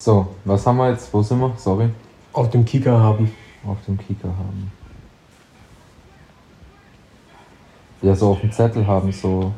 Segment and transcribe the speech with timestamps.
[0.00, 1.12] So, was haben wir jetzt?
[1.12, 1.52] Wo sind wir?
[1.56, 1.88] Sorry.
[2.32, 3.32] Auf dem Kika haben.
[3.66, 4.70] Auf dem Kieker haben.
[8.00, 9.52] Ja, so auf dem Zettel haben, so.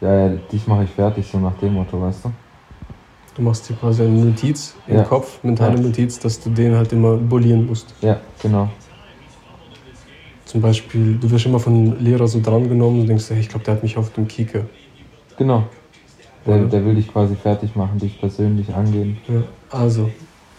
[0.00, 2.32] Ja, ja, dich mache ich fertig, so nach dem Motto, weißt du?
[3.34, 5.02] Du machst dir quasi eine Notiz im Ja.
[5.02, 5.82] Kopf, mentale Ja.
[5.82, 7.94] Notiz, dass du den halt immer bullieren musst.
[8.00, 8.70] Ja, genau.
[10.46, 13.74] Zum Beispiel, du wirst immer von Lehrer so drangenommen und denkst, hey, ich glaube, der
[13.74, 14.60] hat mich auf dem Kika.
[15.36, 15.64] Genau.
[16.46, 16.64] Der, Ja.
[16.64, 19.18] der will dich quasi fertig machen, dich persönlich angehen.
[19.28, 19.42] Ja.
[19.70, 20.10] Also,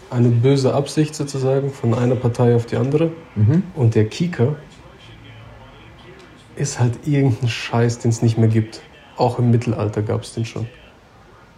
[0.09, 3.11] eine böse Absicht sozusagen von einer Partei auf die andere.
[3.35, 3.63] Mhm.
[3.75, 4.55] Und der Kika
[6.55, 8.81] ist halt irgendein Scheiß, den es nicht mehr gibt.
[9.17, 10.67] Auch im Mittelalter gab es den schon.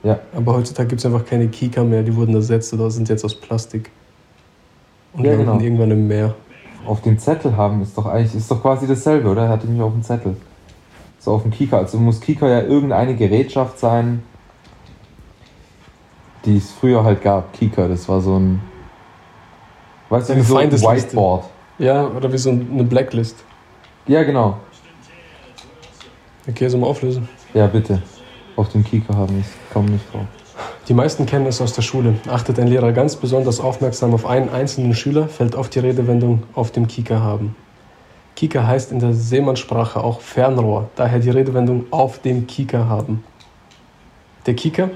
[0.03, 0.20] Ja.
[0.36, 3.36] Aber heutzutage gibt es einfach keine Kika mehr, die wurden ersetzt oder sind jetzt aus
[3.36, 3.89] Plastik.
[5.14, 5.59] Und Ja, landen genau.
[5.59, 6.36] irgendwann im Meer.
[6.86, 9.44] Auf dem Zettel haben ist doch eigentlich, ist doch quasi dasselbe, oder?
[9.44, 10.38] Er hatte mich auf dem Zettel.
[11.26, 11.80] So auf dem Kieker.
[11.80, 14.22] Also muss Kieker ja irgendeine Gerätschaft sein,
[16.46, 17.52] die es früher halt gab.
[17.54, 18.62] Kieker, das war so ein.
[20.10, 20.72] Weißt du, wie so ein.
[20.72, 21.45] Whiteboard.
[21.80, 23.44] Ja, oder wie so eine Blacklist.
[24.06, 24.58] Ja, genau.
[26.48, 27.28] Okay, so mal auflösen.
[27.56, 28.04] Ja, bitte.
[28.56, 30.28] Auf dem Kieker haben ich komm nicht drauf.
[30.88, 32.14] Die meisten kennen es aus der Schule.
[32.30, 36.70] Achtet ein Lehrer ganz besonders aufmerksam auf einen einzelnen Schüler, fällt auf die Redewendung auf
[36.70, 37.56] dem Kieker haben.
[38.36, 43.23] Kieker heißt in der Seemannssprache auch Fernrohr, daher die Redewendung auf dem Kieker haben.
[44.45, 44.89] Der Kieker?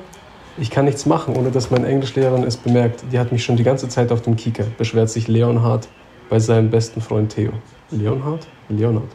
[0.57, 3.05] Ich kann nichts machen, ohne dass meine Englischlehrerin es bemerkt.
[3.11, 5.87] Die hat mich schon die ganze Zeit auf dem Kieker, beschwert sich Leonhard
[6.29, 7.51] bei seinem besten Freund Theo.
[7.91, 8.45] Leonhard?
[8.67, 9.09] Leonhard.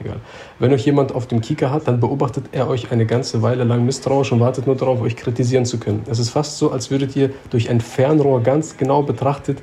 [0.00, 0.16] Egal.
[0.58, 3.84] Wenn euch jemand auf dem Kieker hat, dann beobachtet er euch eine ganze Weile lang
[3.84, 6.02] misstrauisch und wartet nur darauf, euch kritisieren zu können.
[6.10, 9.62] Es ist fast so, als würdet ihr durch ein Fernrohr ganz genau betrachtet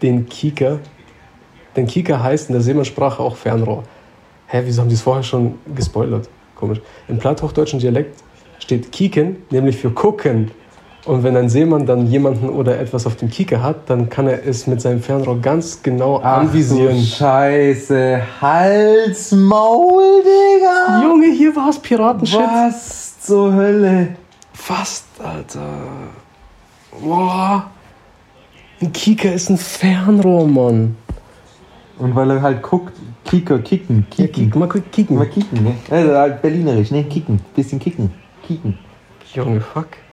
[0.00, 0.78] den Kieker.
[1.76, 3.84] Denn Kieker heißt in der Seemannssprache auch Fernrohr.
[4.46, 6.28] Hä, wieso haben die es vorher schon gespoilert?
[6.54, 6.80] Komisch.
[7.06, 8.22] Im platthochdeutschen Dialekt
[8.58, 10.50] steht Kieken, nämlich für gucken.
[11.04, 14.44] Und wenn ein Seemann dann jemanden oder etwas auf dem Kieker hat, dann kann er
[14.46, 16.96] es mit seinem Fernrohr ganz genau anvisieren.
[16.96, 18.20] du Scheiße.
[18.40, 21.02] Hals, Maul, Digga.
[21.02, 22.40] Junge, hier war es Piratenshit.
[22.40, 24.08] Was zur Hölle?
[24.52, 25.78] Fast, Alter.
[27.00, 27.70] Boah.
[28.80, 30.96] Ein Kieker ist ein Fernrohr, Mann.
[31.98, 32.92] Und weil er halt guckt,
[33.24, 34.50] Kieker, kicken, Ja, kicken.
[34.50, 35.16] kick, mal kicken.
[35.16, 35.74] Mal kicken, ne?
[35.90, 37.04] Also halt berlinerisch, ne?
[37.04, 37.40] Kicken.
[37.54, 38.10] Bisschen kicken.
[38.46, 38.78] Kicken.
[39.34, 39.88] Junge, fuck.